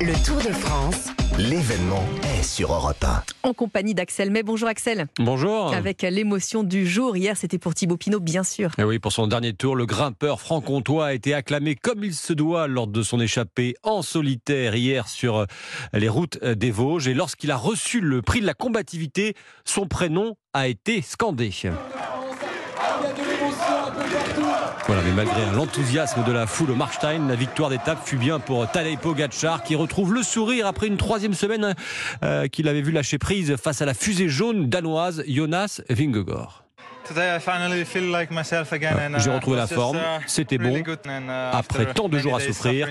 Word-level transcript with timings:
Le 0.00 0.12
Tour 0.24 0.36
de 0.36 0.54
France. 0.54 1.08
L'événement 1.38 2.04
est 2.22 2.44
sur 2.44 2.72
Europe 2.72 3.02
1. 3.02 3.48
En 3.48 3.52
compagnie 3.52 3.94
d'Axel 3.94 4.30
May. 4.30 4.44
Bonjour 4.44 4.68
Axel. 4.68 5.08
Bonjour. 5.18 5.74
Avec 5.74 6.02
l'émotion 6.02 6.62
du 6.62 6.86
jour. 6.86 7.16
Hier, 7.16 7.36
c'était 7.36 7.58
pour 7.58 7.74
Thibaut 7.74 7.96
Pinot, 7.96 8.20
bien 8.20 8.44
sûr. 8.44 8.70
Et 8.78 8.84
oui, 8.84 9.00
pour 9.00 9.10
son 9.10 9.26
dernier 9.26 9.54
tour, 9.54 9.74
le 9.74 9.86
grimpeur 9.86 10.40
franc-comtois 10.40 11.06
a 11.06 11.14
été 11.14 11.34
acclamé 11.34 11.74
comme 11.74 12.04
il 12.04 12.14
se 12.14 12.32
doit 12.32 12.68
lors 12.68 12.86
de 12.86 13.02
son 13.02 13.18
échappée 13.20 13.74
en 13.82 14.02
solitaire 14.02 14.76
hier 14.76 15.08
sur 15.08 15.46
les 15.92 16.08
routes 16.08 16.38
des 16.44 16.70
Vosges. 16.70 17.08
Et 17.08 17.14
lorsqu'il 17.14 17.50
a 17.50 17.56
reçu 17.56 18.00
le 18.00 18.22
prix 18.22 18.40
de 18.40 18.46
la 18.46 18.54
combativité, 18.54 19.34
son 19.64 19.88
prénom 19.88 20.36
a 20.52 20.68
été 20.68 21.02
scandé. 21.02 21.50
Voilà, 24.86 25.02
mais 25.02 25.12
malgré 25.12 25.40
l'enthousiasme 25.54 26.24
de 26.24 26.32
la 26.32 26.46
foule 26.46 26.70
au 26.70 26.74
Marstein, 26.74 27.28
la 27.28 27.34
victoire 27.34 27.70
d'étape 27.70 27.98
fut 28.04 28.16
bien 28.16 28.38
pour 28.38 28.70
Tadej 28.70 28.98
Pogacar 28.98 29.62
qui 29.62 29.74
retrouve 29.74 30.14
le 30.14 30.22
sourire 30.22 30.66
après 30.66 30.86
une 30.86 30.96
troisième 30.96 31.34
semaine 31.34 31.74
euh, 32.22 32.48
qu'il 32.48 32.68
avait 32.68 32.82
vu 32.82 32.92
lâcher 32.92 33.18
prise 33.18 33.56
face 33.56 33.82
à 33.82 33.86
la 33.86 33.94
fusée 33.94 34.28
jaune 34.28 34.68
danoise 34.68 35.24
Jonas 35.26 35.80
Vingegaard. 35.90 36.67
J'ai 39.18 39.30
retrouvé 39.30 39.56
la 39.56 39.66
forme, 39.66 39.98
c'était 40.26 40.58
bon. 40.58 40.82
Après 41.52 41.92
tant 41.92 42.08
de 42.08 42.18
jours 42.18 42.36
à 42.36 42.40
souffrir, 42.40 42.88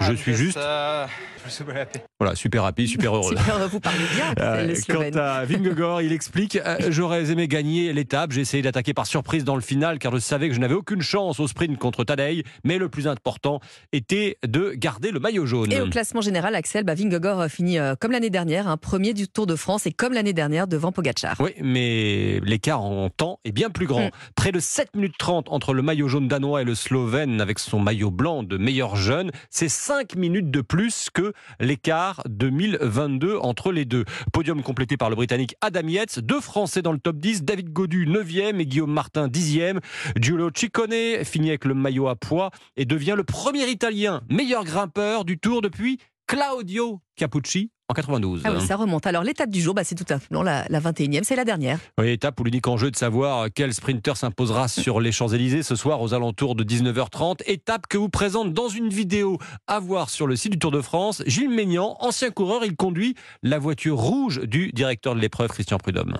je 0.00 0.12
suis 0.12 0.34
juste 0.34 0.58
voilà, 2.20 2.34
super 2.34 2.64
happy, 2.64 2.88
super 2.88 3.16
heureux. 3.16 3.36
super, 3.36 3.68
vous 3.68 3.80
parlez 3.80 3.98
bien. 4.14 4.24
Euh, 4.44 4.74
quant 4.88 5.18
à 5.18 5.44
Vingegaard, 5.44 6.02
il 6.02 6.12
explique 6.12 6.56
euh, 6.56 6.76
J'aurais 6.90 7.30
aimé 7.30 7.46
gagner 7.46 7.92
l'étape. 7.92 8.32
J'ai 8.32 8.40
essayé 8.40 8.62
d'attaquer 8.62 8.92
par 8.92 9.06
surprise 9.06 9.44
dans 9.44 9.54
le 9.54 9.60
final 9.60 9.98
car 9.98 10.12
je 10.12 10.18
savais 10.18 10.48
que 10.48 10.54
je 10.54 10.60
n'avais 10.60 10.74
aucune 10.74 11.02
chance 11.02 11.40
au 11.40 11.46
sprint 11.46 11.78
contre 11.78 12.04
Tadej. 12.04 12.42
Mais 12.64 12.78
le 12.78 12.88
plus 12.88 13.06
important 13.06 13.60
était 13.92 14.38
de 14.46 14.72
garder 14.72 15.10
le 15.10 15.20
maillot 15.20 15.46
jaune. 15.46 15.72
Et 15.72 15.80
au 15.80 15.88
classement 15.88 16.20
général, 16.20 16.54
Axel, 16.54 16.84
bah, 16.84 16.94
Vingegaard 16.94 17.48
finit 17.48 17.78
euh, 17.78 17.94
comme 17.98 18.12
l'année 18.12 18.30
dernière, 18.30 18.68
un 18.68 18.72
hein, 18.72 18.76
premier 18.76 19.14
du 19.14 19.28
Tour 19.28 19.46
de 19.46 19.56
France 19.56 19.86
et 19.86 19.92
comme 19.92 20.12
l'année 20.12 20.32
dernière 20.32 20.66
devant 20.66 20.92
Pogacar. 20.92 21.36
Oui, 21.40 21.52
mais 21.62 22.40
l'écart 22.40 22.82
en 22.82 23.08
temps 23.08 23.38
est 23.44 23.52
bien 23.54 23.70
plus 23.70 23.86
grand. 23.86 24.06
Mm. 24.06 24.10
Près 24.34 24.52
de 24.52 24.60
7 24.60 24.94
minutes 24.94 25.14
30 25.18 25.48
entre 25.48 25.72
le 25.72 25.80
maillot 25.80 26.08
jaune 26.08 26.28
danois 26.28 26.62
et 26.62 26.64
le 26.64 26.74
slovène 26.74 27.40
avec 27.40 27.58
son 27.58 27.78
maillot 27.78 28.10
blanc 28.10 28.42
de 28.42 28.58
meilleur 28.58 28.96
jeune. 28.96 29.30
C'est 29.48 29.68
5 29.68 30.16
minutes 30.16 30.50
de 30.50 30.60
plus 30.60 31.08
que 31.14 31.32
l'écart 31.60 32.22
2022 32.28 33.38
entre 33.38 33.72
les 33.72 33.84
deux. 33.84 34.04
Podium 34.32 34.62
complété 34.62 34.96
par 34.96 35.08
le 35.08 35.16
Britannique 35.16 35.54
Adam 35.60 35.86
Yates, 35.86 36.18
deux 36.18 36.40
Français 36.40 36.82
dans 36.82 36.92
le 36.92 36.98
top 36.98 37.16
10, 37.16 37.44
David 37.44 37.72
Godu 37.72 38.06
9e 38.06 38.58
et 38.60 38.66
Guillaume 38.66 38.92
Martin 38.92 39.28
10e. 39.28 39.78
Giulio 40.16 40.50
Ciccone 40.54 41.24
finit 41.24 41.50
avec 41.50 41.64
le 41.64 41.74
maillot 41.74 42.08
à 42.08 42.16
poids 42.16 42.50
et 42.76 42.84
devient 42.84 43.14
le 43.16 43.24
premier 43.24 43.68
Italien 43.70 44.22
meilleur 44.28 44.64
grimpeur 44.64 45.24
du 45.24 45.38
Tour 45.38 45.62
depuis 45.62 45.98
Claudio 46.26 47.00
Capucci 47.16 47.70
en 47.88 47.94
92. 47.94 48.42
Ah 48.44 48.52
oui, 48.52 48.66
ça 48.66 48.76
remonte. 48.76 49.06
Alors 49.06 49.22
l'étape 49.22 49.50
du 49.50 49.60
jour, 49.60 49.74
bah, 49.74 49.84
c'est 49.84 49.94
tout 49.94 50.06
à 50.08 50.18
fait 50.18 50.28
la, 50.30 50.64
la 50.68 50.80
21e, 50.80 51.22
c'est 51.22 51.36
la 51.36 51.44
dernière. 51.44 51.78
Oui, 51.98 52.08
étape 52.10 52.40
où 52.40 52.44
l'unique 52.44 52.66
enjeu 52.66 52.90
de 52.90 52.96
savoir 52.96 53.48
quel 53.54 53.74
sprinter 53.74 54.16
s'imposera 54.16 54.68
sur 54.68 55.00
les 55.00 55.12
Champs-Élysées 55.12 55.62
ce 55.62 55.76
soir 55.76 56.00
aux 56.00 56.14
alentours 56.14 56.54
de 56.54 56.64
19h30. 56.64 57.42
Étape 57.46 57.86
que 57.86 57.98
vous 57.98 58.08
présente 58.08 58.54
dans 58.54 58.68
une 58.68 58.88
vidéo 58.88 59.38
à 59.66 59.80
voir 59.80 60.08
sur 60.08 60.26
le 60.26 60.36
site 60.36 60.52
du 60.52 60.58
Tour 60.58 60.70
de 60.70 60.80
France. 60.80 61.22
Gilles 61.26 61.50
Maignan, 61.50 61.96
ancien 62.00 62.30
coureur, 62.30 62.64
il 62.64 62.74
conduit 62.74 63.14
la 63.42 63.58
voiture 63.58 63.96
rouge 63.96 64.40
du 64.44 64.72
directeur 64.72 65.14
de 65.14 65.20
l'épreuve, 65.20 65.50
Christian 65.50 65.78
Prudhomme. 65.78 66.14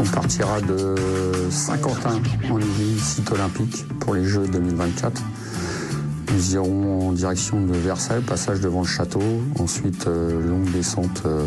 On 0.00 0.04
partira 0.04 0.60
de 0.60 0.94
Saint-Quentin 1.50 2.20
en 2.50 2.60
site 2.98 3.30
olympique 3.30 3.86
pour 4.00 4.14
les 4.14 4.24
Jeux 4.24 4.48
2024. 4.48 5.22
Nous 6.42 6.54
irons 6.54 7.10
en 7.10 7.12
direction 7.12 7.60
de 7.64 7.72
Versailles, 7.72 8.20
passage 8.20 8.60
devant 8.60 8.80
le 8.80 8.86
château, 8.86 9.22
ensuite 9.60 10.08
euh, 10.08 10.44
longue 10.44 10.68
descente 10.72 11.22
euh, 11.24 11.46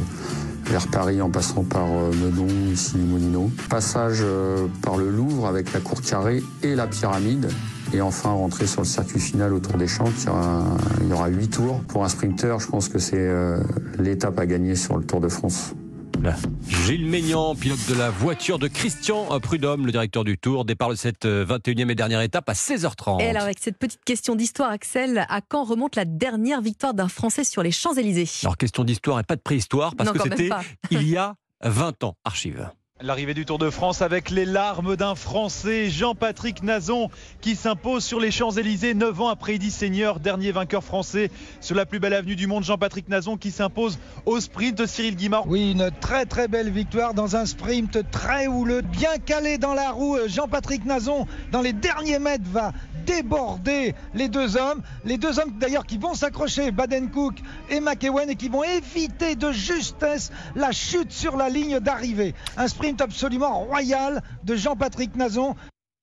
vers 0.68 0.88
Paris 0.88 1.22
en 1.22 1.30
passant 1.30 1.64
par 1.64 1.84
euh, 1.84 2.14
Meudon, 2.24 2.48
ici 2.72 2.98
Moulineau. 2.98 3.52
Passage 3.70 4.24
par 4.82 4.96
le 4.96 5.10
Louvre 5.10 5.48
avec 5.48 5.74
la 5.74 5.82
cour 5.82 6.02
carrée 6.02 6.42
et 6.64 6.76
la 6.76 6.88
pyramide. 6.88 7.50
Et 7.94 8.00
enfin 8.00 8.30
rentrer 8.30 8.68
sur 8.68 8.84
le 8.84 8.88
circuit 8.88 9.20
final 9.20 9.54
autour 9.54 9.74
des 9.74 9.88
champs. 9.88 10.10
Il 11.02 11.10
y 11.10 11.14
aura 11.14 11.28
huit 11.28 11.50
tours. 11.50 11.82
Pour 11.90 12.06
un 12.06 12.10
sprinter, 12.10 12.58
je 12.62 12.68
pense 12.68 12.88
que 12.88 12.98
c'est 12.98 13.30
l'étape 14.00 14.40
à 14.40 14.46
gagner 14.46 14.76
sur 14.76 14.98
le 14.98 15.04
Tour 15.04 15.20
de 15.20 15.28
France. 15.28 15.74
Gilles 16.68 17.06
Maignan, 17.06 17.56
pilote 17.56 17.88
de 17.90 17.96
la 17.96 18.10
voiture 18.10 18.60
de 18.60 18.68
Christian 18.68 19.40
Prudhomme, 19.40 19.86
le 19.86 19.92
directeur 19.92 20.24
du 20.24 20.38
Tour, 20.38 20.66
départ 20.66 20.90
de 20.90 20.96
cette 20.96 21.26
21e 21.26 21.90
et 21.90 21.96
dernière 21.96 22.22
étape 22.22 22.50
à 22.50 22.54
16h30. 22.54 23.22
Et 23.22 23.30
alors 23.30 23.44
avec 23.44 23.60
cette 23.60 23.78
petite 23.78 24.04
question 24.04 24.36
d'histoire, 24.36 24.70
Axel, 24.72 25.26
à 25.30 25.42
quand 25.42 25.64
remonte 25.64 25.96
la 25.96 26.06
dernière 26.06 26.62
victoire 26.62 26.94
d'un 26.94 27.08
Français 27.08 27.44
sur 27.44 27.64
les 27.64 27.72
Champs-Élysées? 27.72 28.30
Alors 28.44 28.58
question 28.58 28.84
d'histoire 28.84 29.20
et 29.20 29.24
pas 29.24 29.36
de 29.36 29.42
préhistoire, 29.42 29.96
parce 29.96 30.12
que 30.12 30.22
c'était 30.22 30.50
il 30.92 31.08
y 31.08 31.18
a 31.18 31.36
20 31.64 32.04
ans, 32.04 32.16
archive. 32.24 32.70
L'arrivée 33.02 33.34
du 33.34 33.44
Tour 33.44 33.58
de 33.58 33.70
France 33.70 34.02
avec 34.02 34.30
les 34.30 34.46
larmes 34.46 34.96
d'un 34.96 35.16
Français, 35.16 35.90
Jean-Patrick 35.90 36.64
Nazon, 36.64 37.10
qui 37.42 37.58
s'impose 37.58 38.06
sur 38.06 38.22
les 38.22 38.32
Champs-Élysées 38.32 38.94
9 38.94 39.20
ans 39.20 39.28
après 39.28 39.56
Eddy 39.56 39.70
Seigneur, 39.70 40.22
dernier 40.22 40.54
vainqueur 40.54 40.82
français 40.82 41.30
sur 41.60 41.76
la 41.76 41.86
plus 41.86 42.00
belle 42.00 42.14
avenue 42.14 42.38
du 42.38 42.48
monde. 42.48 42.64
Jean-Patrick 42.64 43.10
Nazon 43.10 43.36
qui 43.36 43.52
s'impose 43.52 44.00
au 44.26 44.40
sprint 44.40 44.78
de 44.78 44.86
Cyril 44.86 45.18
Guimard. 45.18 45.46
Oui, 45.46 45.74
une 45.74 45.92
très 46.00 46.26
très 46.26 46.48
belle 46.48 46.70
victoire 46.70 47.14
dans 47.14 47.36
un 47.36 47.46
sprint 47.46 48.10
très 48.12 48.48
houleux, 48.48 48.80
bien 48.80 49.18
calé 49.18 49.58
dans 49.58 49.74
la 49.74 49.92
roue. 49.92 50.18
Jean-Patrick 50.28 50.86
Nazon, 50.86 51.28
dans 51.52 51.62
les 51.62 51.74
derniers 51.74 52.20
mètres, 52.20 52.50
va 52.50 52.72
déborder 53.06 53.96
les 54.14 54.28
deux 54.28 54.58
hommes. 54.58 54.82
Les 55.06 55.18
deux 55.18 55.40
hommes 55.40 55.54
d'ailleurs 55.58 55.86
qui 55.86 55.98
vont 55.98 56.14
s'accrocher, 56.14 56.72
Baden-Cook 56.72 57.36
et 57.70 57.80
McEwen, 57.80 58.30
et 58.30 58.36
qui 58.36 58.50
vont 58.50 58.64
éviter 58.64 59.36
de 59.36 59.52
justesse 59.52 60.32
la 60.56 60.72
chute 60.72 61.12
sur 61.12 61.38
la 61.38 61.50
ligne 61.50 61.80
d'arrivée. 61.80 62.34
Un 62.58 62.68
sprint 62.68 63.02
absolument 63.02 63.60
royal 63.60 64.22
de 64.44 64.56
Jean-Patrick 64.56 65.16
Nazon. 65.16 65.56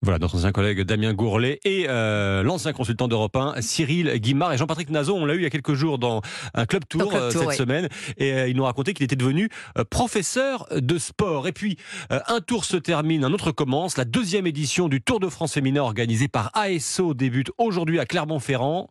Voilà, 0.05 0.19
notre 0.19 0.35
ancien 0.35 0.51
collègue 0.51 0.81
Damien 0.81 1.15
Gourlet 1.15 1.61
et 1.65 1.87
euh, 1.89 2.43
l'ancien 2.43 2.73
consultant 2.73 3.07
d'Europe 3.07 3.37
1, 3.37 3.61
Cyril 3.61 4.13
Guimard 4.19 4.53
et 4.53 4.59
Jean-Patrick 4.59 4.91
Nazon. 4.91 5.23
On 5.23 5.27
l'a 5.27 5.35
eu 5.35 5.37
il 5.37 5.43
y 5.45 5.47
a 5.47 5.51
quelques 5.51 5.75
jours 5.75 6.01
dans 6.01 6.23
un 6.55 6.67
club 6.67 6.83
tour, 6.89 7.15
euh, 7.15 7.31
cette 7.31 7.53
semaine 7.53 7.89
et 8.19 8.33
euh, 8.33 8.49
il 8.49 8.57
nous 8.57 8.65
racontait 8.65 8.95
qu'il 8.95 9.05
était 9.05 9.15
devenu 9.15 9.49
professeur 9.91 10.67
de 10.75 10.99
sport. 10.99 11.47
Et 11.47 11.53
puis, 11.53 11.77
un 12.11 12.41
tour 12.41 12.65
se 12.65 12.77
termine, 12.77 13.23
un 13.23 13.33
autre 13.33 13.53
commence. 13.53 13.97
La 13.97 14.05
deuxième 14.05 14.45
édition 14.49 14.89
du 14.89 15.01
Tour 15.01 15.21
de 15.21 15.29
France 15.29 15.53
féminin 15.53 15.83
organisé 15.83 16.27
par 16.27 16.51
ASO 16.55 17.15
débute 17.15 17.53
aujourd'hui 17.59 18.01
à 18.01 18.05
Clermont-Ferrand. 18.05 18.91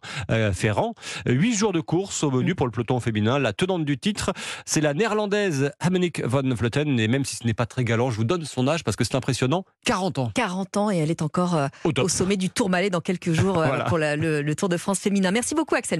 Ferrand. 0.53 0.95
Huit 1.25 1.55
jours 1.55 1.73
de 1.73 1.81
course 1.81 2.23
au 2.23 2.31
menu 2.31 2.55
pour 2.55 2.67
le 2.67 2.71
peloton 2.71 3.01
féminin. 3.01 3.37
La 3.37 3.51
tenante 3.51 3.83
du 3.83 3.97
titre, 3.97 4.31
c'est 4.65 4.81
la 4.81 4.93
néerlandaise 4.93 5.71
Hamenick 5.81 6.23
van 6.23 6.41
Vleuten. 6.41 6.99
Et 6.99 7.09
même 7.09 7.25
si 7.25 7.35
ce 7.35 7.45
n'est 7.45 7.53
pas 7.53 7.65
très 7.65 7.83
galant, 7.83 8.11
je 8.11 8.15
vous 8.15 8.23
donne 8.23 8.45
son 8.45 8.67
âge 8.69 8.85
parce 8.85 8.95
que 8.95 9.03
c'est 9.03 9.15
impressionnant. 9.15 9.65
40 9.85 10.19
ans. 10.19 10.31
40 10.33 10.77
ans 10.77 10.89
et 10.89 11.00
elle 11.01 11.11
est 11.11 11.21
encore 11.21 11.55
euh, 11.55 11.67
au, 11.83 12.07
sommet 12.07 12.37
du 12.37 12.49
Tourmalet 12.49 12.89
dans 12.89 13.01
quelques 13.01 13.33
jours 13.33 13.59
euh, 13.59 13.79
pour 13.87 13.97
le, 13.97 14.41
le 14.41 14.55
Tour 14.55 14.69
de 14.69 14.77
France 14.77 14.99
féminin. 14.99 15.31
Merci 15.31 15.55
beaucoup 15.55 15.75
Axel 15.75 15.99